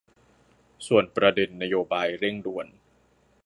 [0.87, 2.67] ส่วนประเด็นนโยบายเร่งด่วน